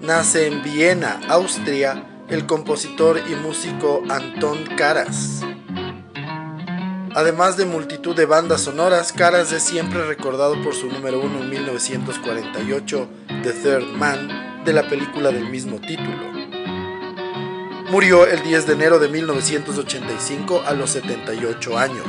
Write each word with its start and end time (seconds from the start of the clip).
nace 0.00 0.46
en 0.46 0.62
Viena, 0.62 1.20
Austria, 1.28 2.24
el 2.28 2.46
compositor 2.46 3.20
y 3.30 3.34
músico 3.34 4.02
Anton 4.08 4.64
Karas. 4.76 5.42
Además 7.14 7.56
de 7.56 7.66
multitud 7.66 8.14
de 8.14 8.24
bandas 8.24 8.62
sonoras, 8.62 9.12
Karas 9.12 9.52
es 9.52 9.62
siempre 9.62 10.04
recordado 10.04 10.62
por 10.62 10.74
su 10.74 10.86
número 10.86 11.20
uno 11.20 11.40
en 11.42 11.50
1948, 11.50 13.08
The 13.42 13.52
Third 13.52 13.92
Man, 13.96 14.62
de 14.64 14.72
la 14.72 14.88
película 14.88 15.30
del 15.32 15.50
mismo 15.50 15.80
título. 15.80 16.30
Murió 17.90 18.26
el 18.26 18.42
10 18.42 18.66
de 18.68 18.72
enero 18.72 18.98
de 19.00 19.08
1985 19.08 20.62
a 20.64 20.72
los 20.74 20.90
78 20.90 21.76
años. 21.76 22.06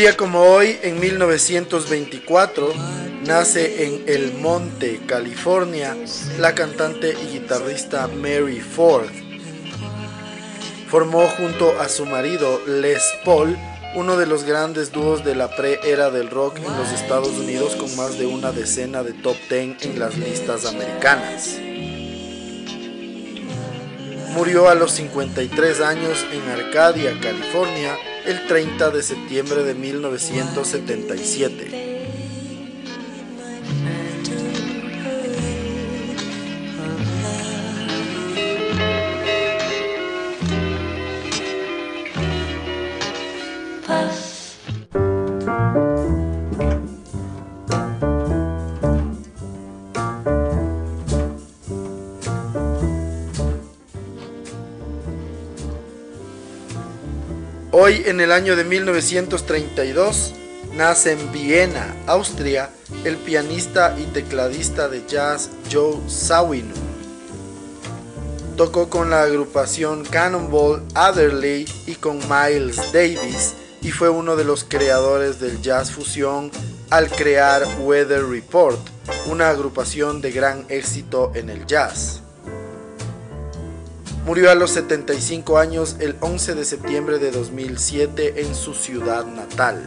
Día 0.00 0.16
como 0.16 0.40
hoy, 0.40 0.78
en 0.82 0.98
1924, 0.98 2.72
nace 3.26 3.84
en 3.84 4.04
El 4.06 4.32
Monte, 4.32 4.98
California, 5.06 5.94
la 6.38 6.54
cantante 6.54 7.14
y 7.22 7.34
guitarrista 7.34 8.08
Mary 8.08 8.60
Ford. 8.60 9.10
Formó 10.88 11.28
junto 11.28 11.78
a 11.78 11.90
su 11.90 12.06
marido 12.06 12.62
Les 12.66 13.02
Paul 13.26 13.58
uno 13.94 14.16
de 14.16 14.24
los 14.24 14.44
grandes 14.44 14.90
dúos 14.90 15.22
de 15.22 15.34
la 15.34 15.54
pre-era 15.54 16.10
del 16.10 16.30
rock 16.30 16.56
en 16.56 16.78
los 16.78 16.92
Estados 16.92 17.36
Unidos 17.36 17.76
con 17.76 17.94
más 17.96 18.18
de 18.18 18.24
una 18.24 18.52
decena 18.52 19.02
de 19.02 19.12
top 19.12 19.36
10 19.50 19.82
en 19.82 19.98
las 19.98 20.16
listas 20.16 20.64
americanas. 20.64 21.58
Murió 24.32 24.70
a 24.70 24.74
los 24.74 24.92
53 24.92 25.82
años 25.82 26.24
en 26.32 26.48
Arcadia, 26.48 27.20
California, 27.20 27.98
el 28.30 28.46
30 28.46 28.90
de 28.90 29.02
septiembre 29.02 29.64
de 29.64 29.74
1977. 29.74 31.89
Hoy, 57.90 58.04
en 58.06 58.20
el 58.20 58.30
año 58.30 58.54
de 58.54 58.62
1932, 58.62 60.32
nace 60.76 61.10
en 61.10 61.32
Viena, 61.32 61.92
Austria, 62.06 62.70
el 63.02 63.16
pianista 63.16 63.96
y 63.98 64.04
tecladista 64.04 64.88
de 64.88 65.04
jazz 65.08 65.50
Joe 65.72 65.98
Zawinul. 66.08 66.72
Tocó 68.56 68.88
con 68.88 69.10
la 69.10 69.24
agrupación 69.24 70.04
Cannonball 70.04 70.84
Adderley 70.94 71.66
y 71.88 71.96
con 71.96 72.20
Miles 72.28 72.76
Davis 72.92 73.56
y 73.82 73.90
fue 73.90 74.08
uno 74.08 74.36
de 74.36 74.44
los 74.44 74.62
creadores 74.62 75.40
del 75.40 75.60
jazz 75.60 75.90
fusión 75.90 76.52
al 76.90 77.10
crear 77.10 77.66
Weather 77.80 78.24
Report, 78.24 78.78
una 79.26 79.48
agrupación 79.48 80.20
de 80.20 80.30
gran 80.30 80.64
éxito 80.68 81.32
en 81.34 81.50
el 81.50 81.66
jazz. 81.66 82.22
Murió 84.30 84.52
a 84.52 84.54
los 84.54 84.70
75 84.70 85.58
años 85.58 85.96
el 85.98 86.14
11 86.20 86.54
de 86.54 86.64
septiembre 86.64 87.18
de 87.18 87.32
2007 87.32 88.42
en 88.42 88.54
su 88.54 88.74
ciudad 88.74 89.26
natal. 89.26 89.82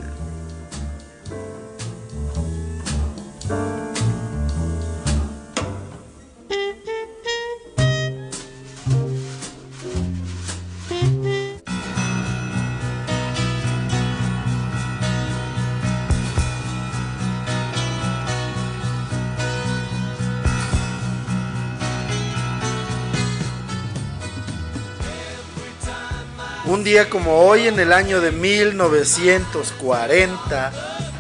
Un 26.66 26.85
día 26.85 27.09
como 27.09 27.40
hoy, 27.40 27.68
en 27.68 27.78
el 27.78 27.91
año 27.91 28.22
de 28.22 28.31
1940, 28.31 30.72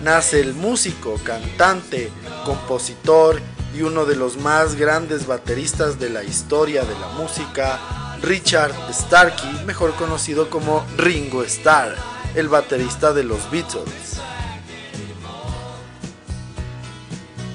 nace 0.01 0.39
el 0.39 0.53
músico, 0.53 1.19
cantante, 1.21 2.09
compositor 2.45 3.41
y 3.75 3.81
uno 3.81 4.05
de 4.05 4.15
los 4.15 4.37
más 4.37 4.75
grandes 4.75 5.27
bateristas 5.27 5.99
de 5.99 6.09
la 6.09 6.23
historia 6.23 6.85
de 6.85 6.97
la 6.97 7.09
música, 7.09 7.77
Richard 8.21 8.71
Starkey, 8.93 9.65
mejor 9.65 9.95
conocido 9.95 10.49
como 10.49 10.85
Ringo 10.95 11.43
Starr, 11.43 11.93
el 12.35 12.47
baterista 12.47 13.11
de 13.11 13.25
los 13.25 13.51
Beatles. 13.51 14.21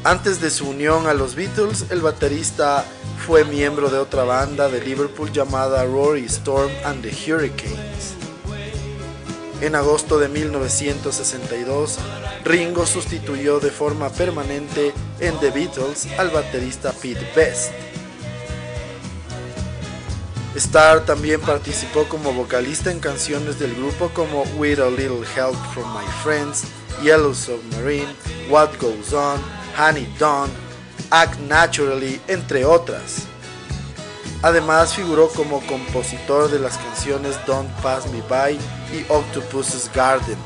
Antes 0.04 0.42
de 0.42 0.50
su 0.50 0.68
unión 0.68 1.06
a 1.06 1.14
los 1.14 1.34
Beatles, 1.34 1.86
el 1.88 2.02
baterista 2.02 2.84
fue 3.26 3.44
miembro 3.44 3.90
de 3.90 3.98
otra 3.98 4.24
banda 4.24 4.68
de 4.68 4.80
Liverpool 4.80 5.30
llamada 5.32 5.84
Rory 5.84 6.24
Storm 6.24 6.70
and 6.84 7.02
the 7.02 7.10
Hurricanes. 7.10 8.14
En 9.60 9.74
agosto 9.74 10.18
de 10.18 10.28
1962, 10.28 11.98
Ringo 12.44 12.86
sustituyó 12.86 13.60
de 13.60 13.70
forma 13.70 14.08
permanente 14.08 14.92
en 15.20 15.38
The 15.40 15.50
Beatles 15.50 16.06
al 16.16 16.30
baterista 16.30 16.92
Pete 16.92 17.26
Best. 17.34 17.72
Starr 20.54 21.04
también 21.04 21.40
participó 21.40 22.04
como 22.08 22.32
vocalista 22.32 22.90
en 22.90 23.00
canciones 23.00 23.58
del 23.58 23.74
grupo 23.74 24.10
como 24.10 24.42
With 24.56 24.78
a 24.78 24.90
Little 24.90 25.26
Help 25.36 25.56
from 25.74 25.92
My 25.92 26.06
Friends, 26.22 26.64
Yellow 27.02 27.34
Submarine, 27.34 28.08
What 28.48 28.70
Goes 28.80 29.12
On, 29.12 29.40
Honey 29.76 30.08
Dawn, 30.18 30.50
Act 31.10 31.38
Naturally, 31.40 32.20
entre 32.28 32.64
otras. 32.64 33.26
Además 34.42 34.94
figuró 34.94 35.28
como 35.28 35.60
compositor 35.66 36.50
de 36.50 36.60
las 36.60 36.78
canciones 36.78 37.36
Don't 37.46 37.70
Pass 37.82 38.10
Me 38.12 38.22
By 38.28 38.54
y 38.54 39.04
Octopus's 39.08 39.90
Garden. 39.94 40.38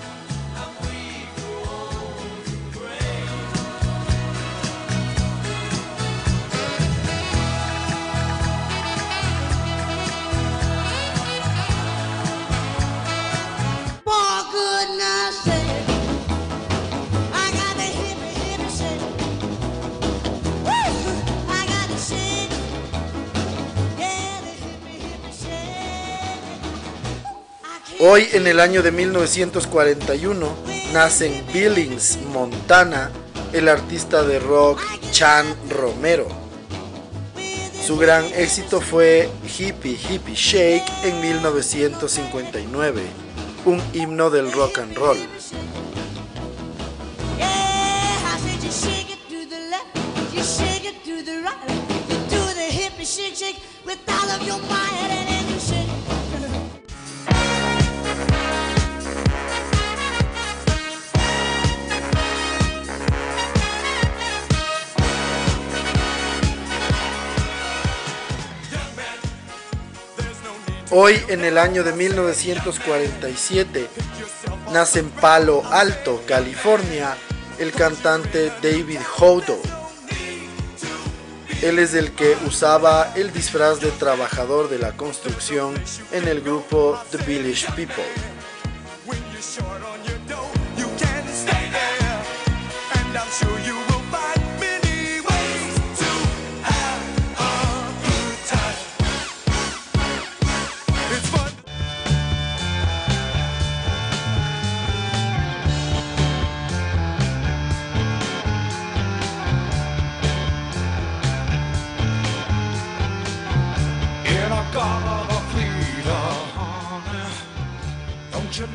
Hoy, 28.14 28.29
en 28.35 28.47
el 28.47 28.61
año 28.61 28.82
de 28.82 28.93
1941, 28.93 30.47
nace 30.93 31.35
en 31.35 31.47
Billings, 31.50 32.19
Montana, 32.31 33.11
el 33.55 33.70
artista 33.70 34.23
de 34.23 34.38
rock 34.38 34.82
Chan 35.12 35.47
Romero. 35.70 36.29
Su 37.87 37.97
gran 37.97 38.26
éxito 38.35 38.82
fue 38.82 39.31
Hippie 39.59 39.93
Hippie 39.97 40.35
Shake 40.35 40.85
en 41.05 41.23
1959, 41.23 43.03
un 43.64 43.82
himno 43.94 44.29
del 44.29 44.53
rock 44.53 44.81
and 44.81 44.94
roll. 44.94 45.17
Hoy, 70.94 71.18
en 71.28 71.42
el 71.42 71.56
año 71.56 71.84
de 71.84 71.92
1947, 71.94 73.88
nace 74.74 74.98
en 74.98 75.08
Palo 75.08 75.62
Alto, 75.70 76.22
California, 76.28 77.16
el 77.58 77.72
cantante 77.72 78.52
David 78.62 79.00
Hodo. 79.18 79.58
Él 81.62 81.78
es 81.78 81.94
el 81.94 82.12
que 82.12 82.36
usaba 82.46 83.10
el 83.16 83.32
disfraz 83.32 83.80
de 83.80 83.90
trabajador 83.92 84.68
de 84.68 84.80
la 84.80 84.94
construcción 84.94 85.82
en 86.12 86.28
el 86.28 86.42
grupo 86.42 87.00
The 87.10 87.16
Village 87.24 87.72
People. 87.74 88.04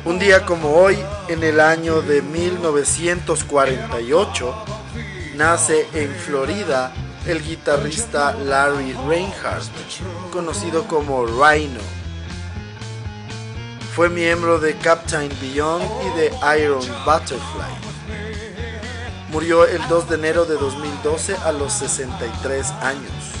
Un 0.04 0.18
día 0.18 0.44
como 0.44 0.70
hoy, 0.70 0.98
en 1.28 1.42
el 1.42 1.60
año 1.60 2.02
de 2.02 2.20
1948, 2.22 4.54
nace 5.36 5.88
en 5.94 6.14
Florida 6.14 6.92
el 7.26 7.42
guitarrista 7.42 8.34
Larry 8.34 8.94
Reinhardt, 9.06 9.70
conocido 10.32 10.84
como 10.84 11.26
Rhino. 11.26 11.80
Fue 13.94 14.08
miembro 14.08 14.58
de 14.58 14.74
Captain 14.76 15.30
Beyond 15.40 15.84
y 16.06 16.10
de 16.18 16.32
Iron 16.60 16.84
Butterfly. 17.04 17.76
Murió 19.30 19.66
el 19.66 19.86
2 19.88 20.08
de 20.08 20.14
enero 20.14 20.44
de 20.44 20.54
2012 20.54 21.36
a 21.36 21.50
los 21.52 21.72
63 21.72 22.70
años. 22.82 23.37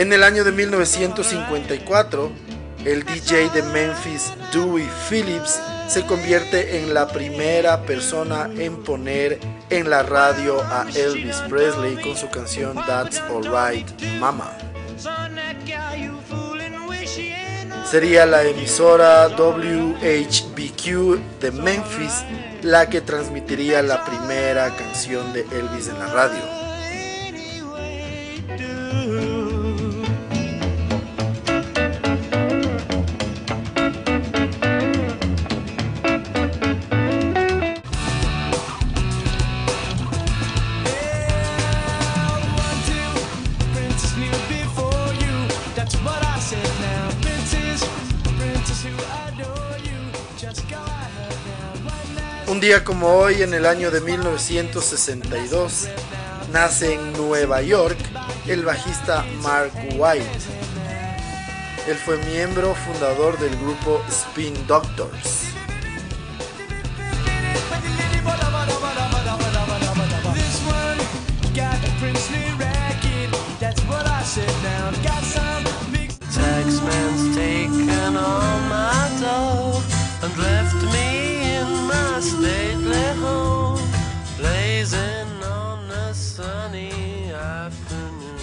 En 0.00 0.12
el 0.14 0.24
año 0.24 0.44
de 0.44 0.52
1954, 0.52 2.32
el 2.86 3.04
DJ 3.04 3.50
de 3.50 3.62
Memphis, 3.64 4.32
Dewey 4.50 4.88
Phillips, 5.10 5.60
se 5.88 6.06
convierte 6.06 6.78
en 6.78 6.94
la 6.94 7.06
primera 7.06 7.82
persona 7.82 8.48
en 8.56 8.82
poner 8.82 9.38
en 9.68 9.90
la 9.90 10.02
radio 10.02 10.58
a 10.62 10.86
Elvis 10.94 11.36
Presley 11.50 11.96
con 11.96 12.16
su 12.16 12.30
canción 12.30 12.76
That's 12.86 13.20
Alright 13.20 13.90
Mama. 14.18 14.56
Sería 17.84 18.24
la 18.24 18.42
emisora 18.44 19.28
WHBQ 19.28 21.18
de 21.42 21.50
Memphis 21.50 22.24
la 22.62 22.88
que 22.88 23.02
transmitiría 23.02 23.82
la 23.82 24.02
primera 24.06 24.74
canción 24.76 25.34
de 25.34 25.42
Elvis 25.42 25.88
en 25.88 25.98
la 25.98 26.06
radio. 26.06 26.69
Como 52.78 53.08
hoy, 53.08 53.42
en 53.42 53.52
el 53.52 53.66
año 53.66 53.90
de 53.90 54.00
1962, 54.00 55.88
nace 56.52 56.94
en 56.94 57.12
Nueva 57.14 57.62
York 57.62 57.98
el 58.46 58.64
bajista 58.64 59.24
Mark 59.42 59.72
White. 59.96 60.24
Él 61.88 61.96
fue 61.96 62.16
miembro 62.18 62.72
fundador 62.76 63.36
del 63.40 63.56
grupo 63.56 64.00
Spin 64.08 64.54
Doctors. 64.68 65.50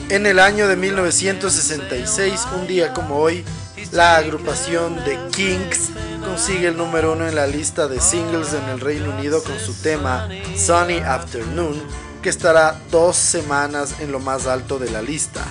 En 0.09 0.25
el 0.25 0.39
año 0.39 0.69
de 0.69 0.77
1966, 0.77 2.47
un 2.57 2.65
día 2.65 2.93
como 2.93 3.17
hoy, 3.17 3.43
la 3.91 4.15
agrupación 4.15 4.95
The 5.03 5.19
Kings 5.31 5.89
consigue 6.23 6.69
el 6.69 6.77
número 6.77 7.11
uno 7.11 7.27
en 7.27 7.35
la 7.35 7.45
lista 7.45 7.89
de 7.89 7.99
singles 7.99 8.53
en 8.53 8.63
el 8.69 8.79
Reino 8.79 9.09
Unido 9.09 9.43
con 9.43 9.59
su 9.59 9.73
tema 9.73 10.29
Sunny 10.55 10.99
Afternoon, 10.99 11.83
que 12.21 12.29
estará 12.29 12.79
dos 12.89 13.17
semanas 13.17 13.95
en 13.99 14.13
lo 14.13 14.19
más 14.19 14.47
alto 14.47 14.79
de 14.79 14.89
la 14.91 15.01
lista. 15.01 15.45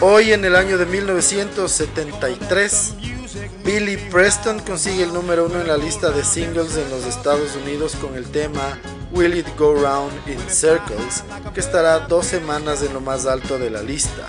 Hoy 0.00 0.32
en 0.32 0.44
el 0.44 0.56
año 0.56 0.78
de 0.78 0.86
1973, 0.86 2.94
Billy 3.64 3.96
Preston 4.10 4.58
consigue 4.60 5.04
el 5.04 5.12
número 5.12 5.46
uno 5.46 5.60
en 5.60 5.68
la 5.68 5.76
lista 5.76 6.10
de 6.10 6.24
singles 6.24 6.76
en 6.76 6.90
los 6.90 7.04
Estados 7.04 7.54
Unidos 7.56 7.94
con 7.96 8.16
el 8.16 8.24
tema 8.26 8.78
Will 9.12 9.36
It 9.36 9.46
Go 9.56 9.74
Round 9.74 10.12
in 10.28 10.40
Circles, 10.50 11.22
que 11.54 11.60
estará 11.60 12.00
dos 12.00 12.26
semanas 12.26 12.82
en 12.82 12.94
lo 12.94 13.00
más 13.00 13.26
alto 13.26 13.58
de 13.58 13.70
la 13.70 13.82
lista. 13.82 14.28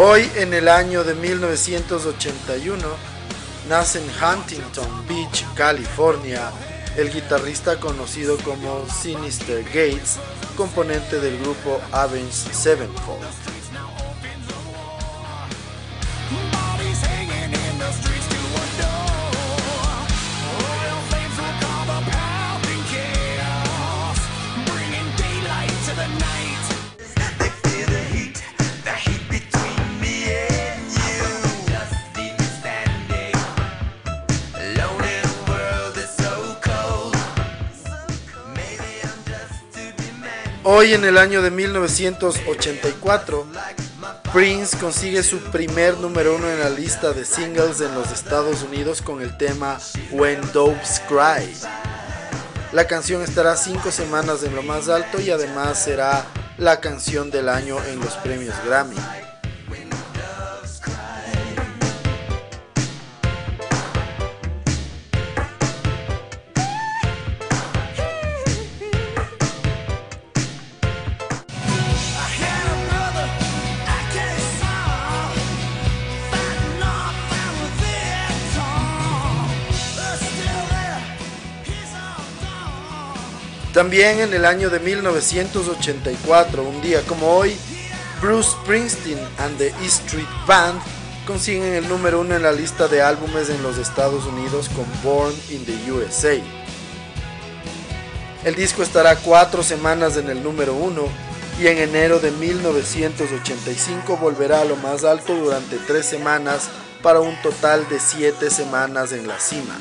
Hoy, 0.00 0.30
en 0.36 0.54
el 0.54 0.68
año 0.68 1.02
de 1.02 1.16
1981, 1.16 2.86
nace 3.68 3.98
en 3.98 4.04
Huntington 4.04 5.08
Beach, 5.08 5.44
California, 5.56 6.52
el 6.96 7.12
guitarrista 7.12 7.80
conocido 7.80 8.36
como 8.44 8.88
Sinister 8.88 9.64
Gates, 9.64 10.20
componente 10.56 11.18
del 11.18 11.40
grupo 11.40 11.80
Avenged 11.90 12.52
Sevenfold. 12.52 13.57
Hoy 40.78 40.94
en 40.94 41.04
el 41.04 41.18
año 41.18 41.42
de 41.42 41.50
1984, 41.50 43.46
Prince 44.32 44.76
consigue 44.76 45.24
su 45.24 45.40
primer 45.50 45.98
número 45.98 46.36
uno 46.36 46.48
en 46.48 46.60
la 46.60 46.70
lista 46.70 47.12
de 47.12 47.24
singles 47.24 47.80
en 47.80 47.92
los 47.96 48.12
Estados 48.12 48.62
Unidos 48.62 49.02
con 49.02 49.20
el 49.20 49.36
tema 49.36 49.80
When 50.12 50.40
Doves 50.52 51.02
Cry. 51.08 51.52
La 52.70 52.86
canción 52.86 53.22
estará 53.22 53.56
cinco 53.56 53.90
semanas 53.90 54.44
en 54.44 54.54
lo 54.54 54.62
más 54.62 54.88
alto 54.88 55.20
y 55.20 55.32
además 55.32 55.82
será 55.82 56.24
la 56.58 56.78
canción 56.78 57.32
del 57.32 57.48
año 57.48 57.82
en 57.86 57.98
los 57.98 58.14
premios 58.14 58.54
Grammy. 58.64 58.94
También 83.78 84.18
en 84.18 84.34
el 84.34 84.44
año 84.44 84.70
de 84.70 84.80
1984, 84.80 86.64
un 86.64 86.82
día 86.82 87.00
como 87.02 87.30
hoy, 87.36 87.56
Bruce 88.20 88.50
Springsteen 88.50 89.20
and 89.38 89.56
the 89.56 89.68
E 89.68 89.86
Street 89.86 90.26
Band 90.48 90.80
consiguen 91.24 91.74
el 91.74 91.88
número 91.88 92.22
uno 92.22 92.34
en 92.34 92.42
la 92.42 92.50
lista 92.50 92.88
de 92.88 93.02
álbumes 93.02 93.50
en 93.50 93.62
los 93.62 93.78
Estados 93.78 94.26
Unidos 94.26 94.68
con 94.70 94.84
Born 95.04 95.32
in 95.50 95.64
the 95.64 95.92
USA. 95.92 96.42
El 98.42 98.56
disco 98.56 98.82
estará 98.82 99.14
cuatro 99.14 99.62
semanas 99.62 100.16
en 100.16 100.28
el 100.28 100.42
número 100.42 100.74
uno 100.74 101.04
y 101.60 101.68
en 101.68 101.78
enero 101.78 102.18
de 102.18 102.32
1985 102.32 104.16
volverá 104.16 104.62
a 104.62 104.64
lo 104.64 104.74
más 104.74 105.04
alto 105.04 105.36
durante 105.36 105.76
tres 105.86 106.04
semanas 106.04 106.68
para 107.00 107.20
un 107.20 107.40
total 107.42 107.88
de 107.88 108.00
siete 108.00 108.50
semanas 108.50 109.12
en 109.12 109.28
la 109.28 109.38
cima. 109.38 109.78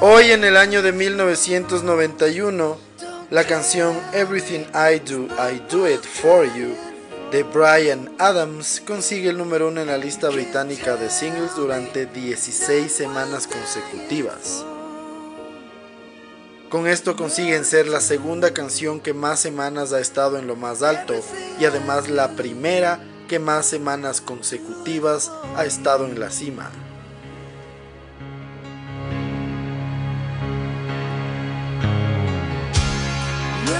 Hoy 0.00 0.30
en 0.30 0.44
el 0.44 0.56
año 0.56 0.80
de 0.80 0.92
1991, 0.92 2.78
la 3.30 3.42
canción 3.42 3.98
Everything 4.12 4.60
I 4.72 5.00
Do, 5.00 5.24
I 5.24 5.60
Do 5.68 5.90
It 5.90 6.04
For 6.04 6.44
You 6.54 6.76
de 7.32 7.42
Brian 7.42 8.08
Adams 8.20 8.80
consigue 8.86 9.30
el 9.30 9.38
número 9.38 9.66
uno 9.66 9.80
en 9.80 9.88
la 9.88 9.98
lista 9.98 10.28
británica 10.28 10.94
de 10.94 11.10
singles 11.10 11.56
durante 11.56 12.06
16 12.06 12.92
semanas 12.92 13.48
consecutivas. 13.48 14.64
Con 16.68 16.86
esto 16.86 17.16
consiguen 17.16 17.64
ser 17.64 17.88
la 17.88 18.00
segunda 18.00 18.54
canción 18.54 19.00
que 19.00 19.14
más 19.14 19.40
semanas 19.40 19.92
ha 19.92 19.98
estado 19.98 20.38
en 20.38 20.46
lo 20.46 20.54
más 20.54 20.84
alto 20.84 21.14
y 21.58 21.64
además 21.64 22.08
la 22.08 22.36
primera 22.36 23.00
que 23.26 23.40
más 23.40 23.66
semanas 23.66 24.20
consecutivas 24.20 25.32
ha 25.56 25.64
estado 25.64 26.04
en 26.06 26.20
la 26.20 26.30
cima. 26.30 26.70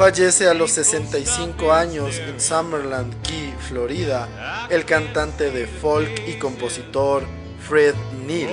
fallece 0.00 0.48
a 0.48 0.54
los 0.54 0.70
65 0.70 1.74
años 1.74 2.16
en 2.20 2.40
Summerland 2.40 3.20
Key, 3.20 3.54
Florida, 3.58 4.66
el 4.70 4.86
cantante 4.86 5.50
de 5.50 5.66
folk 5.66 6.26
y 6.26 6.38
compositor 6.38 7.22
Fred 7.68 7.94
Neil. 8.26 8.48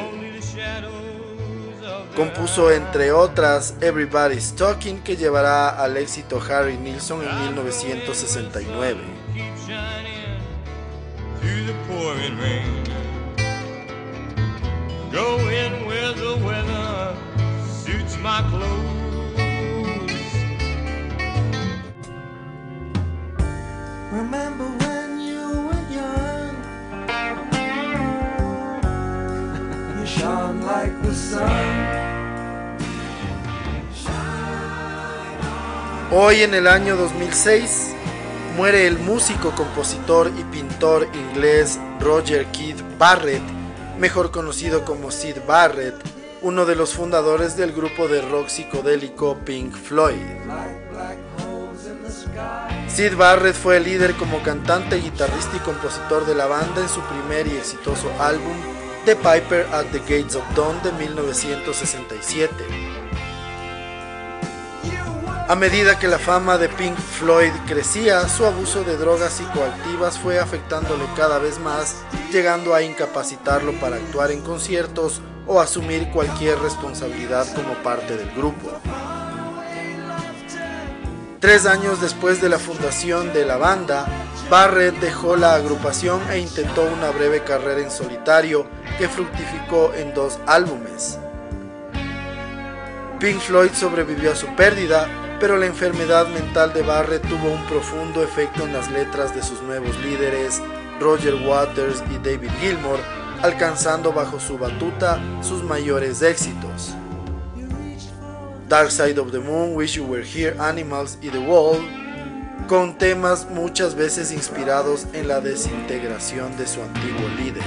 Compuso 2.18 2.70
entre 2.70 3.14
otras 3.14 3.76
Everybody's 3.80 4.58
Talking 4.58 5.00
que 5.00 5.16
llevará 5.16 5.70
al 5.82 5.96
éxito 5.96 6.42
Harry 6.50 6.76
Nilsson 6.76 7.22
en 7.26 7.40
1969. 7.46 9.00
Hoy 36.12 36.42
en 36.42 36.54
el 36.54 36.68
año 36.68 36.96
2006 36.96 37.94
muere 38.56 38.88
el 38.88 38.98
músico, 38.98 39.52
compositor 39.52 40.32
y 40.38 40.44
pintor 40.46 41.08
inglés 41.14 41.80
Roger 42.00 42.46
Keith 42.48 42.82
Barrett, 42.98 43.44
mejor 44.00 44.32
conocido 44.32 44.84
como 44.84 45.12
Sid 45.12 45.38
Barrett, 45.48 45.96
uno 46.42 46.66
de 46.66 46.76
los 46.76 46.94
fundadores 46.94 47.56
del 47.56 47.72
grupo 47.72 48.08
de 48.08 48.22
rock 48.22 48.48
psicodélico 48.48 49.38
Pink 49.46 49.74
Floyd. 49.74 50.16
Sid 52.98 53.16
Barrett 53.16 53.56
fue 53.56 53.78
el 53.78 53.84
líder 53.84 54.16
como 54.16 54.42
cantante, 54.42 54.96
guitarrista 54.96 55.56
y 55.56 55.60
compositor 55.60 56.26
de 56.26 56.34
la 56.34 56.48
banda 56.48 56.82
en 56.82 56.90
su 56.90 57.00
primer 57.02 57.46
y 57.46 57.56
exitoso 57.56 58.12
álbum 58.20 58.58
The 59.06 59.16
Piper 59.16 59.68
at 59.72 59.86
the 59.92 60.00
Gates 60.00 60.36
of 60.36 60.44
Dawn 60.56 60.82
de 60.82 60.92
1967. 60.94 62.56
A 65.48 65.56
medida 65.56 66.00
que 66.00 66.08
la 66.08 66.18
fama 66.18 66.58
de 66.58 66.70
Pink 66.70 66.98
Floyd 66.98 67.52
crecía, 67.68 68.28
su 68.28 68.48
abuso 68.48 68.84
de 68.84 68.98
drogas 68.98 69.34
psicoactivas 69.34 70.18
fue 70.18 70.40
afectándole 70.40 71.06
cada 71.16 71.38
vez 71.38 71.60
más, 71.60 71.98
llegando 72.32 72.74
a 72.74 72.82
incapacitarlo 72.82 73.74
para 73.74 73.98
actuar 73.98 74.32
en 74.32 74.42
conciertos 74.42 75.22
o 75.46 75.62
asumir 75.62 76.10
cualquier 76.10 76.58
responsabilidad 76.58 77.46
como 77.54 77.76
parte 77.84 78.18
del 78.18 78.32
grupo. 78.32 78.72
Tres 81.40 81.68
años 81.68 82.02
después 82.02 82.42
de 82.42 82.50
la 82.50 82.58
fundación 82.58 83.32
de 83.32 83.46
la 83.46 83.58
banda, 83.58 84.08
Barrett 84.50 84.96
dejó 85.00 85.36
la 85.36 85.54
agrupación 85.54 86.20
e 86.32 86.40
intentó 86.40 86.84
una 86.84 87.12
breve 87.12 87.44
carrera 87.44 87.80
en 87.80 87.92
solitario 87.92 88.66
que 88.98 89.08
fructificó 89.08 89.94
en 89.94 90.16
dos 90.16 90.40
álbumes. 90.48 91.20
Pink 93.20 93.40
Floyd 93.40 93.70
sobrevivió 93.74 94.32
a 94.32 94.36
su 94.36 94.48
pérdida, 94.56 95.08
pero 95.40 95.58
la 95.58 95.68
enfermedad 95.68 96.28
mental 96.28 96.74
de 96.74 96.82
Barrett 96.82 97.28
tuvo 97.28 97.52
un 97.52 97.64
profundo 97.68 98.24
efecto 98.24 98.66
en 98.66 98.74
las 98.74 98.90
letras 98.90 99.36
de 99.36 99.44
sus 99.44 99.62
nuevos 99.62 99.96
líderes, 100.00 100.60
Roger 101.00 101.36
Waters 101.36 102.04
y 102.10 102.18
David 102.18 102.50
Gilmour, 102.60 103.00
alcanzando 103.44 104.12
bajo 104.12 104.40
su 104.40 104.58
batuta 104.58 105.20
sus 105.44 105.64
mayores 105.64 106.24
éxitos. 106.24 106.96
Dark 108.68 108.92
Side 108.92 109.18
of 109.18 109.32
the 109.32 109.40
Moon, 109.40 109.76
Wish 109.76 109.96
You 109.96 110.04
Were 110.04 110.22
Here, 110.22 110.54
Animals 110.60 111.18
y 111.22 111.30
The 111.30 111.40
Wall, 111.40 111.78
con 112.68 112.98
temas 112.98 113.50
muchas 113.50 113.96
veces 113.96 114.34
inspirados 114.34 115.08
en 115.14 115.30
la 115.30 115.40
desintegración 115.40 116.58
de 116.58 116.68
su 116.68 116.82
antiguo 116.82 117.30
líder. 117.38 117.64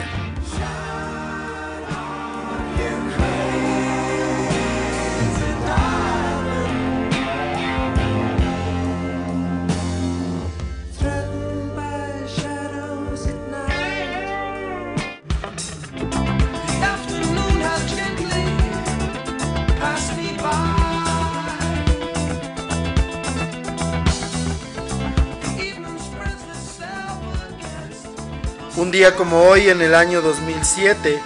Un 28.90 28.96
día 28.96 29.14
como 29.14 29.44
hoy, 29.44 29.68
en 29.68 29.82
el 29.82 29.94
año 29.94 30.20
2007, 30.20 31.22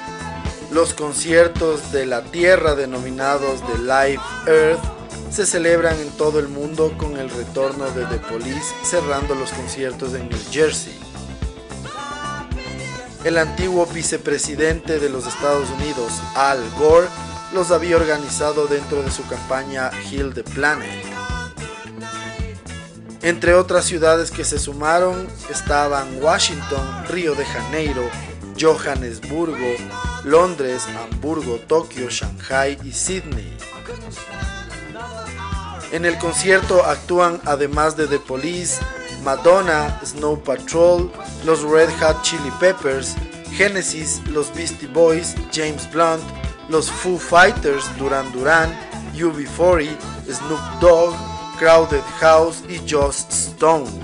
los 0.70 0.92
conciertos 0.92 1.92
de 1.92 2.04
la 2.04 2.22
Tierra 2.22 2.74
denominados 2.74 3.62
The 3.62 3.78
Live 3.78 4.20
Earth 4.46 4.82
se 5.30 5.46
celebran 5.46 5.98
en 5.98 6.10
todo 6.10 6.40
el 6.40 6.48
mundo 6.48 6.92
con 6.98 7.16
el 7.16 7.30
retorno 7.30 7.86
de 7.92 8.04
The 8.04 8.18
Police 8.18 8.74
cerrando 8.82 9.34
los 9.34 9.50
conciertos 9.52 10.12
en 10.12 10.28
New 10.28 10.38
Jersey. 10.50 10.92
El 13.24 13.38
antiguo 13.38 13.86
vicepresidente 13.86 15.00
de 15.00 15.08
los 15.08 15.26
Estados 15.26 15.70
Unidos, 15.70 16.12
Al 16.34 16.60
Gore, 16.78 17.08
los 17.54 17.70
había 17.70 17.96
organizado 17.96 18.66
dentro 18.66 19.02
de 19.02 19.10
su 19.10 19.26
campaña 19.26 19.90
Heal 20.10 20.34
the 20.34 20.44
Planet. 20.44 21.13
Entre 23.24 23.54
otras 23.54 23.86
ciudades 23.86 24.30
que 24.30 24.44
se 24.44 24.58
sumaron 24.58 25.26
estaban 25.48 26.22
Washington, 26.22 27.06
Río 27.08 27.34
de 27.34 27.46
Janeiro, 27.46 28.02
Johannesburgo, 28.60 29.76
Londres, 30.24 30.86
Hamburgo, 30.88 31.56
Tokio, 31.66 32.10
Shanghai 32.10 32.78
y 32.84 32.92
Sydney. 32.92 33.56
En 35.90 36.04
el 36.04 36.18
concierto 36.18 36.84
actúan 36.84 37.40
además 37.46 37.96
de 37.96 38.08
The 38.08 38.18
Police, 38.18 38.82
Madonna, 39.22 39.98
Snow 40.04 40.42
Patrol, 40.44 41.10
los 41.46 41.62
Red 41.62 41.88
Hot 42.00 42.20
Chili 42.20 42.52
Peppers, 42.60 43.16
Genesis, 43.52 44.20
los 44.28 44.54
Beastie 44.54 44.88
Boys, 44.88 45.34
James 45.50 45.90
Blunt, 45.90 46.22
los 46.68 46.90
Foo 46.90 47.16
Fighters, 47.16 47.84
Duran 47.96 48.30
Duran, 48.32 48.70
UB40, 49.14 49.96
Snoop 50.30 50.60
Dogg, 50.78 51.33
Crowded 51.64 52.04
House 52.20 52.62
y 52.68 52.78
just 52.84 53.32
Stone. 53.32 54.03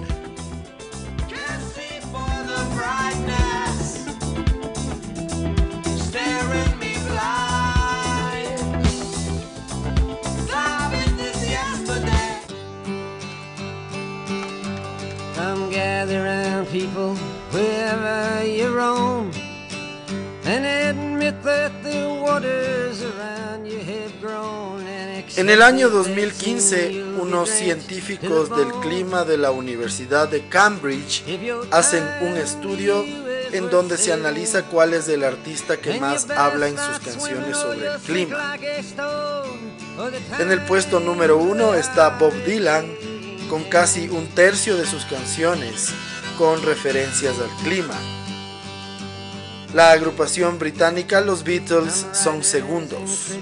En 25.41 25.49
el 25.49 25.63
año 25.63 25.89
2015, 25.89 27.03
unos 27.19 27.49
científicos 27.49 28.55
del 28.55 28.71
clima 28.83 29.25
de 29.25 29.39
la 29.39 29.53
Universidad 29.53 30.29
de 30.29 30.47
Cambridge 30.49 31.25
hacen 31.71 32.05
un 32.21 32.37
estudio 32.37 33.03
en 33.51 33.71
donde 33.71 33.97
se 33.97 34.13
analiza 34.13 34.65
cuál 34.67 34.93
es 34.93 35.09
el 35.09 35.25
artista 35.25 35.79
que 35.79 35.99
más 35.99 36.29
habla 36.29 36.69
en 36.69 36.77
sus 36.77 36.99
canciones 36.99 37.57
sobre 37.57 37.87
el 37.87 37.99
clima. 38.01 38.55
En 40.39 40.53
el 40.53 40.61
puesto 40.67 41.01
número 41.01 41.39
uno 41.39 41.73
está 41.73 42.11
Bob 42.19 42.35
Dylan, 42.45 42.85
con 43.49 43.65
casi 43.65 44.11
un 44.11 44.27
tercio 44.35 44.77
de 44.77 44.85
sus 44.85 45.07
canciones 45.07 45.89
con 46.37 46.63
referencias 46.63 47.37
al 47.39 47.65
clima. 47.65 47.97
La 49.73 49.93
agrupación 49.93 50.59
británica 50.59 51.21
Los 51.21 51.45
Beatles 51.45 52.07
son 52.13 52.43
segundos. 52.43 53.37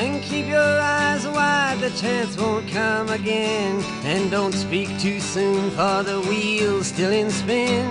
And 0.00 0.22
keep 0.22 0.46
your 0.48 0.80
eyes 0.80 1.26
wide, 1.26 1.78
the 1.80 1.90
chance 1.90 2.36
won't 2.36 2.66
come 2.72 3.10
again. 3.10 3.82
And 4.04 4.30
don't 4.30 4.54
speak 4.54 4.88
too 4.98 5.20
soon, 5.20 5.70
for 5.70 6.02
the 6.02 6.20
wheel's 6.28 6.88
still 6.88 7.12
in 7.12 7.30
spin. 7.30 7.86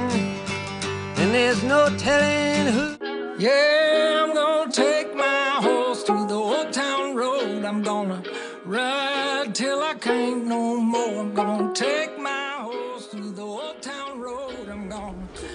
And 1.17 1.34
there's 1.34 1.63
no 1.63 1.89
telling 1.98 2.74
who. 2.74 2.98
Yeah, 3.38 4.26
I'm 4.26 4.34
gonna 4.34 4.72
take 4.72 5.15
my 5.15 5.60
horse 5.62 6.04
to 6.04 6.26
the 6.28 6.36
old 6.36 6.74
town 6.74 7.15
road. 7.15 7.63
I'm 7.63 7.82
gonna 7.84 8.22
ride 8.65 9.54
till 9.54 9.82
I 9.82 9.93
can't 9.93 10.45
no 10.48 10.78
more. 10.78 11.22
I'm 11.22 11.34
gonna 11.34 11.74
take 11.74 12.17
my 12.19 12.58
horse 12.62 13.08
to 13.12 13.32
the 13.32 13.43
old 13.43 13.82
town 13.82 14.19
road. 14.19 14.49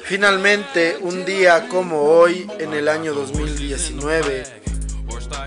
Finalmente, 0.04 0.98
un 1.00 1.24
día 1.24 1.68
como 1.68 2.02
hoy, 2.02 2.46
en 2.58 2.72
el 2.74 2.88
año 2.88 3.14
2019, 3.14 4.44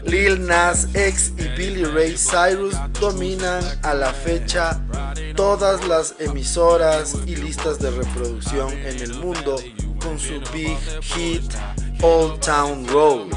Lil 0.05 0.45
Nas 0.45 0.87
X 0.93 1.33
y 1.37 1.47
Billy 1.57 1.83
Ray 1.83 2.15
Cyrus 2.17 2.75
dominan 2.99 3.63
a 3.83 3.93
la 3.93 4.13
fecha 4.13 4.81
todas 5.35 5.87
las 5.87 6.15
emisoras 6.19 7.15
y 7.25 7.35
listas 7.35 7.79
de 7.79 7.91
reproducción 7.91 8.71
en 8.73 8.99
el 8.99 9.13
mundo 9.15 9.55
con 10.01 10.19
su 10.19 10.41
big 10.53 10.77
hit 11.01 11.43
Old 12.01 12.39
Town 12.39 12.87
Road. 12.87 13.27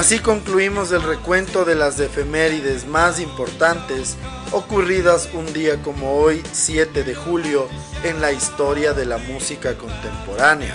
Así 0.00 0.18
concluimos 0.18 0.92
el 0.92 1.02
recuento 1.02 1.66
de 1.66 1.74
las 1.74 2.00
efemérides 2.00 2.86
más 2.86 3.20
importantes 3.20 4.16
ocurridas 4.50 5.28
un 5.34 5.52
día 5.52 5.82
como 5.82 6.14
hoy, 6.14 6.42
7 6.52 7.04
de 7.04 7.14
julio, 7.14 7.68
en 8.02 8.22
la 8.22 8.32
historia 8.32 8.94
de 8.94 9.04
la 9.04 9.18
música 9.18 9.76
contemporánea. 9.76 10.74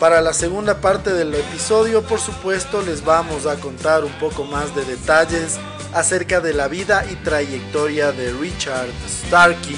Para 0.00 0.22
la 0.22 0.32
segunda 0.32 0.80
parte 0.80 1.12
del 1.12 1.34
episodio, 1.34 2.00
por 2.00 2.20
supuesto, 2.20 2.80
les 2.80 3.04
vamos 3.04 3.44
a 3.44 3.56
contar 3.56 4.02
un 4.02 4.12
poco 4.12 4.44
más 4.44 4.74
de 4.74 4.86
detalles 4.86 5.58
acerca 5.92 6.40
de 6.40 6.54
la 6.54 6.68
vida 6.68 7.04
y 7.04 7.16
trayectoria 7.16 8.12
de 8.12 8.32
Richard 8.32 8.88
Starkey, 9.06 9.76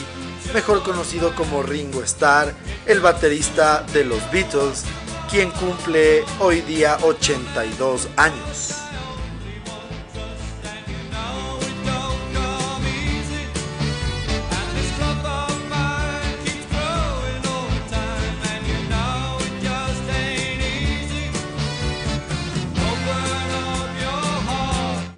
mejor 0.54 0.84
conocido 0.84 1.34
como 1.34 1.64
Ringo 1.64 2.04
Starr, 2.04 2.54
el 2.86 3.00
baterista 3.00 3.84
de 3.92 4.04
los 4.04 4.20
Beatles, 4.30 4.84
quien 5.30 5.50
cumple 5.50 6.24
hoy 6.40 6.62
día 6.62 6.96
82 7.02 8.08
años. 8.16 8.74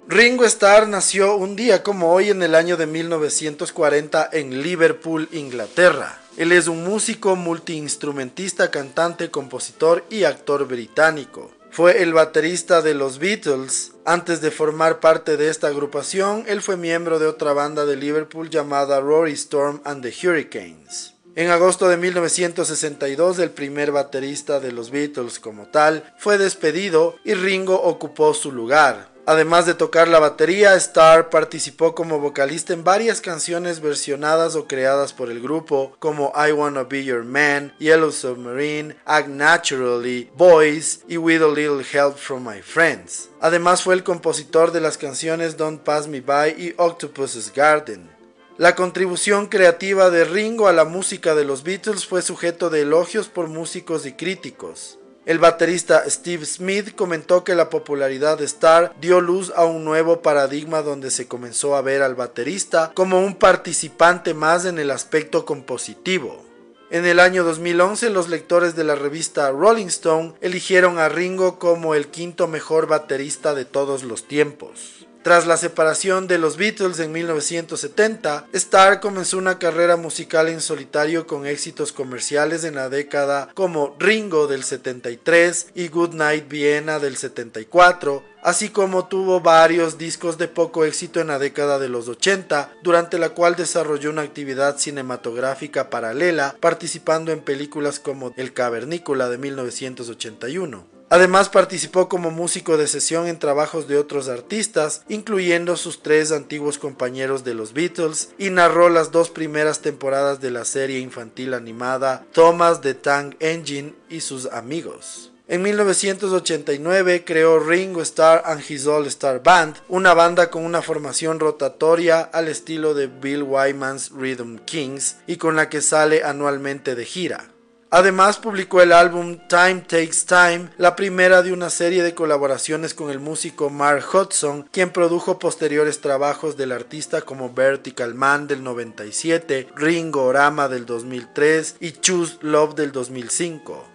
Ringo 0.07 0.43
Starr 0.43 0.89
nació 0.89 1.37
un 1.37 1.55
día 1.55 1.83
como 1.83 2.11
hoy 2.11 2.31
en 2.31 2.43
el 2.43 2.53
año 2.53 2.75
de 2.75 2.85
1940 2.85 4.29
en 4.33 4.61
Liverpool, 4.61 5.29
Inglaterra. 5.31 6.19
Él 6.37 6.51
es 6.51 6.67
un 6.67 6.83
músico, 6.83 7.35
multiinstrumentista, 7.35 8.71
cantante, 8.71 9.29
compositor 9.29 10.05
y 10.09 10.23
actor 10.23 10.65
británico. 10.67 11.51
Fue 11.71 12.01
el 12.03 12.13
baterista 12.13 12.81
de 12.81 12.93
los 12.93 13.19
Beatles. 13.19 13.93
Antes 14.05 14.41
de 14.41 14.51
formar 14.51 14.99
parte 14.99 15.37
de 15.37 15.49
esta 15.49 15.67
agrupación, 15.67 16.43
él 16.47 16.61
fue 16.61 16.77
miembro 16.77 17.19
de 17.19 17.27
otra 17.27 17.53
banda 17.53 17.85
de 17.85 17.95
Liverpool 17.95 18.49
llamada 18.49 18.99
Rory 18.99 19.33
Storm 19.33 19.81
and 19.85 20.01
the 20.03 20.27
Hurricanes. 20.27 21.13
En 21.35 21.49
agosto 21.49 21.87
de 21.87 21.95
1962, 21.95 23.39
el 23.39 23.51
primer 23.51 23.93
baterista 23.93 24.59
de 24.59 24.73
los 24.73 24.91
Beatles 24.91 25.39
como 25.39 25.67
tal 25.67 26.13
fue 26.17 26.37
despedido 26.37 27.15
y 27.23 27.35
Ringo 27.35 27.81
ocupó 27.81 28.33
su 28.33 28.51
lugar. 28.51 29.10
Además 29.27 29.67
de 29.67 29.75
tocar 29.75 30.07
la 30.07 30.19
batería, 30.19 30.75
Starr 30.75 31.29
participó 31.29 31.93
como 31.93 32.19
vocalista 32.19 32.73
en 32.73 32.83
varias 32.83 33.21
canciones 33.21 33.79
versionadas 33.79 34.55
o 34.55 34.67
creadas 34.67 35.13
por 35.13 35.29
el 35.29 35.41
grupo, 35.41 35.95
como 35.99 36.33
I 36.35 36.51
Wanna 36.51 36.83
Be 36.83 37.03
Your 37.03 37.23
Man, 37.23 37.73
Yellow 37.77 38.11
Submarine, 38.11 38.95
Act 39.05 39.27
Naturally, 39.27 40.31
Boys 40.35 41.01
y 41.07 41.17
With 41.17 41.43
a 41.43 41.47
Little 41.47 41.85
Help 41.91 42.17
from 42.17 42.47
My 42.47 42.61
Friends. 42.61 43.29
Además 43.39 43.83
fue 43.83 43.93
el 43.93 44.03
compositor 44.03 44.71
de 44.71 44.81
las 44.81 44.97
canciones 44.97 45.55
Don't 45.55 45.81
Pass 45.83 46.07
Me 46.07 46.21
By 46.21 46.55
y 46.57 46.73
Octopus's 46.77 47.53
Garden. 47.53 48.09
La 48.57 48.75
contribución 48.75 49.47
creativa 49.47 50.09
de 50.09 50.25
Ringo 50.25 50.67
a 50.67 50.73
la 50.73 50.85
música 50.85 51.35
de 51.35 51.45
los 51.45 51.63
Beatles 51.63 52.05
fue 52.05 52.21
sujeto 52.21 52.69
de 52.69 52.81
elogios 52.81 53.27
por 53.27 53.47
músicos 53.47 54.05
y 54.05 54.13
críticos. 54.13 54.99
El 55.23 55.37
baterista 55.37 56.03
Steve 56.09 56.45
Smith 56.45 56.95
comentó 56.95 57.43
que 57.43 57.53
la 57.53 57.69
popularidad 57.69 58.39
de 58.39 58.45
Starr 58.45 58.91
dio 58.99 59.21
luz 59.21 59.53
a 59.55 59.65
un 59.65 59.85
nuevo 59.85 60.23
paradigma 60.23 60.81
donde 60.81 61.11
se 61.11 61.27
comenzó 61.27 61.75
a 61.75 61.81
ver 61.83 62.01
al 62.01 62.15
baterista 62.15 62.91
como 62.95 63.19
un 63.19 63.35
participante 63.35 64.33
más 64.33 64.65
en 64.65 64.79
el 64.79 64.89
aspecto 64.89 65.45
compositivo. 65.45 66.43
En 66.89 67.05
el 67.05 67.19
año 67.19 67.43
2011, 67.43 68.09
los 68.09 68.29
lectores 68.29 68.75
de 68.75 68.83
la 68.83 68.95
revista 68.95 69.51
Rolling 69.51 69.85
Stone 69.85 70.33
eligieron 70.41 70.97
a 70.97 71.07
Ringo 71.07 71.59
como 71.59 71.93
el 71.93 72.07
quinto 72.07 72.47
mejor 72.47 72.87
baterista 72.87 73.53
de 73.53 73.65
todos 73.65 74.03
los 74.03 74.27
tiempos. 74.27 75.05
Tras 75.23 75.45
la 75.45 75.55
separación 75.55 76.25
de 76.25 76.39
los 76.39 76.57
Beatles 76.57 76.97
en 76.99 77.11
1970, 77.11 78.47
Starr 78.53 78.99
comenzó 78.99 79.37
una 79.37 79.59
carrera 79.59 79.95
musical 79.95 80.47
en 80.47 80.61
solitario 80.61 81.27
con 81.27 81.45
éxitos 81.45 81.91
comerciales 81.91 82.63
en 82.63 82.73
la 82.73 82.89
década 82.89 83.49
como 83.53 83.95
Ringo 83.99 84.47
del 84.47 84.63
73 84.63 85.67
y 85.75 85.89
Goodnight 85.89 86.47
Vienna 86.49 86.97
del 86.97 87.17
74, 87.17 88.23
así 88.41 88.69
como 88.69 89.07
tuvo 89.07 89.41
varios 89.41 89.99
discos 89.99 90.39
de 90.39 90.47
poco 90.47 90.85
éxito 90.85 91.19
en 91.19 91.27
la 91.27 91.37
década 91.37 91.77
de 91.77 91.89
los 91.89 92.07
80, 92.07 92.73
durante 92.81 93.19
la 93.19 93.29
cual 93.29 93.55
desarrolló 93.55 94.09
una 94.09 94.23
actividad 94.23 94.79
cinematográfica 94.79 95.91
paralela, 95.91 96.55
participando 96.59 97.31
en 97.31 97.41
películas 97.41 97.99
como 97.99 98.33
El 98.37 98.53
Cavernícola 98.53 99.29
de 99.29 99.37
1981. 99.37 101.00
Además 101.11 101.49
participó 101.49 102.07
como 102.07 102.31
músico 102.31 102.77
de 102.77 102.87
sesión 102.87 103.27
en 103.27 103.37
trabajos 103.37 103.85
de 103.89 103.97
otros 103.97 104.29
artistas, 104.29 105.03
incluyendo 105.09 105.75
sus 105.75 106.01
tres 106.01 106.31
antiguos 106.31 106.77
compañeros 106.77 107.43
de 107.43 107.53
los 107.53 107.73
Beatles, 107.73 108.29
y 108.37 108.49
narró 108.49 108.87
las 108.87 109.11
dos 109.11 109.29
primeras 109.29 109.81
temporadas 109.81 110.39
de 110.39 110.51
la 110.51 110.63
serie 110.63 110.99
infantil 110.99 111.53
animada 111.53 112.23
Thomas 112.31 112.79
the 112.79 112.93
Tank 112.93 113.35
Engine 113.41 113.93
y 114.07 114.21
sus 114.21 114.45
amigos. 114.45 115.33
En 115.49 115.63
1989 115.63 117.25
creó 117.25 117.59
Ringo 117.59 118.01
Starr 118.01 118.43
and 118.45 118.63
His 118.65 118.87
All 118.87 119.05
Star 119.07 119.43
Band, 119.43 119.75
una 119.89 120.13
banda 120.13 120.49
con 120.49 120.63
una 120.63 120.81
formación 120.81 121.41
rotatoria 121.41 122.21
al 122.21 122.47
estilo 122.47 122.93
de 122.93 123.07
Bill 123.07 123.43
Wyman's 123.43 124.11
Rhythm 124.11 124.59
Kings 124.59 125.17
y 125.27 125.35
con 125.35 125.57
la 125.57 125.67
que 125.67 125.81
sale 125.81 126.23
anualmente 126.23 126.95
de 126.95 127.03
gira. 127.03 127.51
Además 127.93 128.37
publicó 128.37 128.81
el 128.81 128.93
álbum 128.93 129.37
Time 129.49 129.81
Takes 129.81 130.25
Time, 130.25 130.69
la 130.77 130.95
primera 130.95 131.41
de 131.41 131.51
una 131.51 131.69
serie 131.69 132.03
de 132.03 132.15
colaboraciones 132.15 132.93
con 132.93 133.11
el 133.11 133.19
músico 133.19 133.69
Mark 133.69 134.05
Hudson, 134.13 134.65
quien 134.71 134.91
produjo 134.91 135.39
posteriores 135.39 135.99
trabajos 135.99 136.55
del 136.55 136.71
artista 136.71 137.23
como 137.23 137.53
Vertical 137.53 138.15
Man 138.15 138.47
del 138.47 138.63
97, 138.63 139.67
Ringo 139.75 140.23
Orama 140.23 140.69
del 140.69 140.85
2003 140.85 141.75
y 141.81 141.91
Choose 141.91 142.37
Love 142.39 142.75
del 142.75 142.93
2005. 142.93 143.90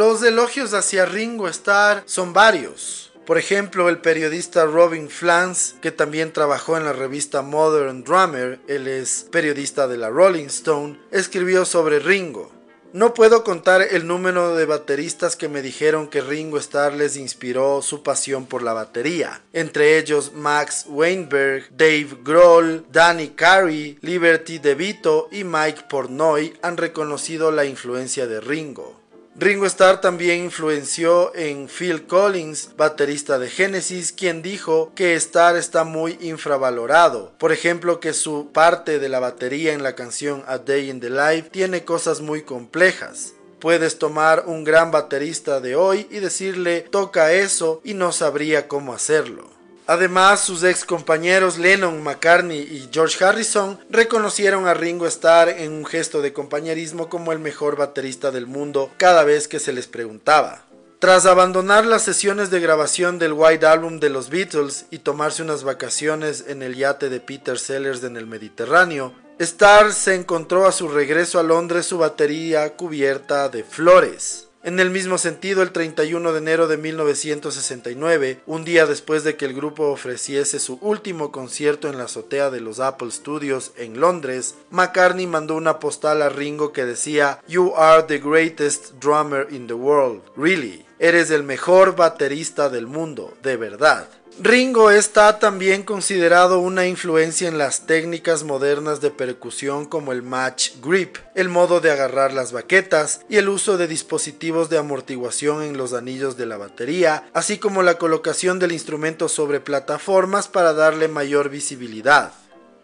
Los 0.00 0.22
elogios 0.22 0.72
hacia 0.72 1.04
Ringo 1.04 1.46
Starr 1.46 2.04
son 2.06 2.32
varios. 2.32 3.12
Por 3.26 3.36
ejemplo, 3.36 3.90
el 3.90 3.98
periodista 3.98 4.64
Robin 4.64 5.10
Flans, 5.10 5.74
que 5.82 5.92
también 5.92 6.32
trabajó 6.32 6.78
en 6.78 6.86
la 6.86 6.94
revista 6.94 7.42
Modern 7.42 8.02
Drummer, 8.02 8.60
él 8.66 8.88
es 8.88 9.26
periodista 9.30 9.88
de 9.88 9.98
la 9.98 10.08
Rolling 10.08 10.46
Stone, 10.46 10.98
escribió 11.10 11.66
sobre 11.66 11.98
Ringo. 11.98 12.50
No 12.94 13.12
puedo 13.12 13.44
contar 13.44 13.82
el 13.82 14.06
número 14.06 14.56
de 14.56 14.64
bateristas 14.64 15.36
que 15.36 15.50
me 15.50 15.60
dijeron 15.60 16.08
que 16.08 16.22
Ringo 16.22 16.56
Starr 16.56 16.94
les 16.94 17.18
inspiró 17.18 17.82
su 17.82 18.02
pasión 18.02 18.46
por 18.46 18.62
la 18.62 18.72
batería, 18.72 19.42
entre 19.52 19.98
ellos 19.98 20.32
Max 20.34 20.86
Weinberg, 20.88 21.68
Dave 21.76 22.08
Grohl, 22.24 22.86
Danny 22.90 23.28
Carey, 23.28 23.98
Liberty 24.00 24.60
DeVito 24.60 25.28
y 25.30 25.44
Mike 25.44 25.84
Pornoy 25.90 26.58
han 26.62 26.78
reconocido 26.78 27.50
la 27.50 27.66
influencia 27.66 28.26
de 28.26 28.40
Ringo. 28.40 28.99
Ringo 29.40 29.64
Starr 29.64 30.02
también 30.02 30.44
influenció 30.44 31.34
en 31.34 31.66
Phil 31.66 32.06
Collins, 32.06 32.76
baterista 32.76 33.38
de 33.38 33.48
Genesis, 33.48 34.12
quien 34.12 34.42
dijo 34.42 34.92
que 34.94 35.14
Starr 35.14 35.56
está 35.56 35.84
muy 35.84 36.18
infravalorado. 36.20 37.32
Por 37.38 37.50
ejemplo, 37.50 38.00
que 38.00 38.12
su 38.12 38.50
parte 38.52 38.98
de 38.98 39.08
la 39.08 39.18
batería 39.18 39.72
en 39.72 39.82
la 39.82 39.94
canción 39.94 40.44
A 40.46 40.58
Day 40.58 40.90
in 40.90 41.00
the 41.00 41.08
Life 41.08 41.48
tiene 41.48 41.86
cosas 41.86 42.20
muy 42.20 42.42
complejas. 42.42 43.32
Puedes 43.60 43.98
tomar 43.98 44.44
un 44.46 44.62
gran 44.62 44.90
baterista 44.90 45.60
de 45.60 45.74
hoy 45.74 46.06
y 46.10 46.18
decirle 46.18 46.82
toca 46.90 47.32
eso 47.32 47.80
y 47.82 47.94
no 47.94 48.12
sabría 48.12 48.68
cómo 48.68 48.92
hacerlo. 48.92 49.59
Además, 49.86 50.40
sus 50.40 50.62
ex 50.62 50.84
compañeros 50.84 51.58
Lennon, 51.58 52.02
McCartney 52.02 52.60
y 52.60 52.88
George 52.92 53.24
Harrison 53.24 53.78
reconocieron 53.90 54.68
a 54.68 54.74
Ringo 54.74 55.06
Starr 55.06 55.48
en 55.48 55.72
un 55.72 55.84
gesto 55.84 56.22
de 56.22 56.32
compañerismo 56.32 57.08
como 57.08 57.32
el 57.32 57.38
mejor 57.38 57.76
baterista 57.76 58.30
del 58.30 58.46
mundo 58.46 58.90
cada 58.98 59.24
vez 59.24 59.48
que 59.48 59.58
se 59.58 59.72
les 59.72 59.86
preguntaba. 59.86 60.64
Tras 61.00 61.24
abandonar 61.24 61.86
las 61.86 62.02
sesiones 62.02 62.50
de 62.50 62.60
grabación 62.60 63.18
del 63.18 63.32
White 63.32 63.64
Album 63.64 64.00
de 64.00 64.10
los 64.10 64.28
Beatles 64.28 64.84
y 64.90 64.98
tomarse 64.98 65.42
unas 65.42 65.64
vacaciones 65.64 66.44
en 66.46 66.62
el 66.62 66.76
yate 66.76 67.08
de 67.08 67.20
Peter 67.20 67.58
Sellers 67.58 68.04
en 68.04 68.18
el 68.18 68.26
Mediterráneo, 68.26 69.14
Starr 69.38 69.94
se 69.94 70.14
encontró 70.14 70.66
a 70.66 70.72
su 70.72 70.88
regreso 70.88 71.38
a 71.38 71.42
Londres 71.42 71.86
su 71.86 71.96
batería 71.96 72.76
cubierta 72.76 73.48
de 73.48 73.64
flores. 73.64 74.49
En 74.62 74.78
el 74.78 74.90
mismo 74.90 75.16
sentido, 75.16 75.62
el 75.62 75.72
31 75.72 76.32
de 76.32 76.38
enero 76.38 76.68
de 76.68 76.76
1969, 76.76 78.40
un 78.44 78.62
día 78.62 78.84
después 78.84 79.24
de 79.24 79.34
que 79.34 79.46
el 79.46 79.54
grupo 79.54 79.84
ofreciese 79.84 80.58
su 80.58 80.74
último 80.82 81.32
concierto 81.32 81.88
en 81.88 81.96
la 81.96 82.04
azotea 82.04 82.50
de 82.50 82.60
los 82.60 82.78
Apple 82.78 83.10
Studios 83.10 83.72
en 83.78 83.98
Londres, 84.00 84.56
McCartney 84.68 85.26
mandó 85.26 85.56
una 85.56 85.78
postal 85.78 86.20
a 86.20 86.28
Ringo 86.28 86.74
que 86.74 86.84
decía 86.84 87.40
You 87.48 87.72
are 87.74 88.02
the 88.02 88.18
greatest 88.18 88.92
drummer 89.00 89.46
in 89.50 89.66
the 89.66 89.72
world, 89.72 90.20
really. 90.36 90.84
Eres 90.98 91.30
el 91.30 91.42
mejor 91.42 91.96
baterista 91.96 92.68
del 92.68 92.86
mundo, 92.86 93.32
de 93.42 93.56
verdad. 93.56 94.08
Ringo 94.42 94.90
está 94.90 95.38
también 95.38 95.82
considerado 95.82 96.60
una 96.60 96.86
influencia 96.86 97.46
en 97.46 97.58
las 97.58 97.84
técnicas 97.84 98.42
modernas 98.42 99.02
de 99.02 99.10
percusión 99.10 99.84
como 99.84 100.12
el 100.12 100.22
match 100.22 100.70
grip, 100.82 101.18
el 101.34 101.50
modo 101.50 101.80
de 101.80 101.90
agarrar 101.90 102.32
las 102.32 102.50
baquetas 102.50 103.20
y 103.28 103.36
el 103.36 103.50
uso 103.50 103.76
de 103.76 103.86
dispositivos 103.86 104.70
de 104.70 104.78
amortiguación 104.78 105.62
en 105.62 105.76
los 105.76 105.92
anillos 105.92 106.38
de 106.38 106.46
la 106.46 106.56
batería, 106.56 107.28
así 107.34 107.58
como 107.58 107.82
la 107.82 107.98
colocación 107.98 108.58
del 108.58 108.72
instrumento 108.72 109.28
sobre 109.28 109.60
plataformas 109.60 110.48
para 110.48 110.72
darle 110.72 111.08
mayor 111.08 111.50
visibilidad. 111.50 112.32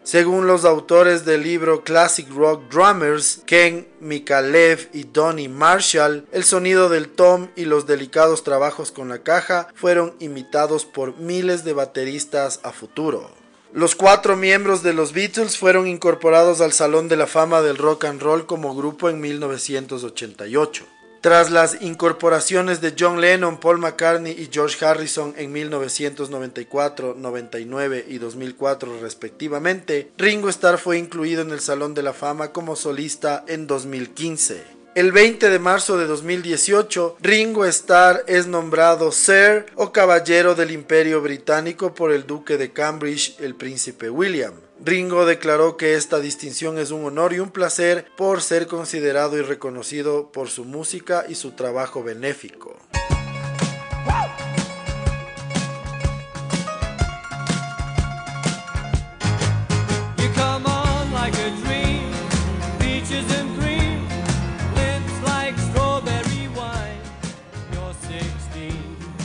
Según 0.07 0.47
los 0.47 0.63
autores 0.63 1.25
del 1.25 1.43
libro 1.43 1.83
Classic 1.83 2.29
Rock 2.29 2.71
Drummers, 2.71 3.41
Ken 3.45 3.85
Mikalev 3.99 4.87
y 4.93 5.03
Donny 5.03 5.49
Marshall, 5.49 6.25
el 6.31 6.45
sonido 6.45 6.87
del 6.87 7.09
tom 7.09 7.49
y 7.57 7.65
los 7.65 7.87
delicados 7.87 8.45
trabajos 8.45 8.93
con 8.93 9.09
la 9.09 9.17
caja 9.17 9.67
fueron 9.75 10.15
imitados 10.19 10.85
por 10.85 11.17
miles 11.17 11.65
de 11.65 11.73
bateristas 11.73 12.61
a 12.63 12.71
futuro. 12.71 13.29
Los 13.73 13.95
cuatro 13.95 14.37
miembros 14.37 14.81
de 14.81 14.93
los 14.93 15.11
Beatles 15.11 15.57
fueron 15.57 15.87
incorporados 15.87 16.61
al 16.61 16.71
Salón 16.71 17.09
de 17.09 17.17
la 17.17 17.27
Fama 17.27 17.61
del 17.61 17.75
Rock 17.75 18.05
and 18.05 18.21
Roll 18.21 18.45
como 18.45 18.77
grupo 18.77 19.09
en 19.09 19.19
1988. 19.19 20.85
Tras 21.21 21.49
las 21.49 21.81
incorporaciones 21.81 22.79
de 22.79 22.93
John 22.97 23.21
Lennon, 23.21 23.59
Paul 23.59 23.79
McCartney 23.79 24.33
y 24.33 24.49
George 24.51 24.85
Harrison 24.85 25.33
en 25.37 25.51
1994, 25.51 27.15
99 27.17 28.05
y 28.07 28.17
2004 28.19 28.99
respectivamente, 29.01 30.11
Ringo 30.17 30.49
Starr 30.49 30.77
fue 30.77 30.97
incluido 30.97 31.41
en 31.41 31.51
el 31.51 31.59
Salón 31.59 31.93
de 31.93 32.03
la 32.03 32.13
Fama 32.13 32.51
como 32.51 32.75
solista 32.75 33.43
en 33.47 33.65
2015. 33.65 34.77
El 34.97 35.11
20 35.11 35.49
de 35.49 35.59
marzo 35.59 35.97
de 35.97 36.07
2018, 36.07 37.17
Ringo 37.21 37.65
Starr 37.65 38.23
es 38.27 38.47
nombrado 38.47 39.11
Sir 39.11 39.67
o 39.75 39.91
Caballero 39.91 40.55
del 40.55 40.71
Imperio 40.71 41.21
Británico 41.21 41.93
por 41.93 42.11
el 42.11 42.25
Duque 42.25 42.57
de 42.57 42.71
Cambridge, 42.71 43.35
el 43.39 43.53
Príncipe 43.53 44.09
William. 44.09 44.53
Ringo 44.83 45.25
declaró 45.25 45.75
que 45.75 45.95
esta 45.95 46.19
distinción 46.19 46.77
es 46.77 46.91
un 46.91 47.03
honor 47.05 47.33
y 47.33 47.39
un 47.39 47.49
placer 47.49 48.05
por 48.15 48.41
ser 48.41 48.67
considerado 48.67 49.37
y 49.37 49.41
reconocido 49.41 50.31
por 50.31 50.49
su 50.49 50.65
música 50.65 51.25
y 51.27 51.35
su 51.35 51.51
trabajo 51.51 52.03
benéfico. 52.03 52.77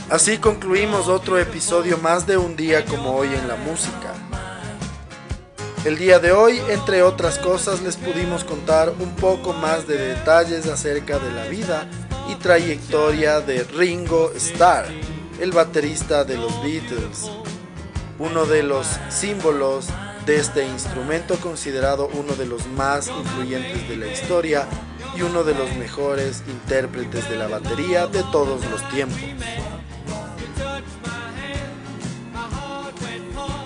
Así 0.09 0.37
concluimos 0.37 1.07
otro 1.07 1.39
episodio 1.39 1.97
más 1.97 2.27
de 2.27 2.37
Un 2.37 2.55
día 2.55 2.85
como 2.85 3.15
hoy 3.15 3.29
en 3.29 3.47
la 3.47 3.55
música. 3.55 4.13
El 5.85 5.97
día 5.97 6.17
de 6.19 6.31
hoy, 6.31 6.61
entre 6.69 7.03
otras 7.03 7.37
cosas, 7.37 7.81
les 7.81 7.97
pudimos 7.97 8.45
contar 8.45 8.93
un 8.99 9.13
poco 9.17 9.51
más 9.51 9.85
de 9.85 9.97
detalles 9.97 10.65
acerca 10.67 11.19
de 11.19 11.29
la 11.33 11.43
vida 11.47 11.89
y 12.31 12.35
trayectoria 12.35 13.41
de 13.41 13.65
Ringo 13.65 14.31
Starr, 14.33 14.85
el 15.41 15.51
baterista 15.51 16.23
de 16.23 16.37
los 16.37 16.63
Beatles, 16.63 17.29
uno 18.17 18.45
de 18.45 18.63
los 18.63 18.87
símbolos 19.09 19.87
de 20.25 20.37
este 20.37 20.65
instrumento 20.65 21.35
considerado 21.35 22.09
uno 22.13 22.33
de 22.35 22.45
los 22.45 22.65
más 22.67 23.09
influyentes 23.09 23.89
de 23.89 23.97
la 23.97 24.07
historia 24.07 24.65
y 25.17 25.21
uno 25.21 25.43
de 25.43 25.53
los 25.53 25.75
mejores 25.75 26.43
intérpretes 26.47 27.29
de 27.29 27.35
la 27.35 27.49
batería 27.49 28.07
de 28.07 28.23
todos 28.31 28.65
los 28.71 28.89
tiempos. 28.89 29.19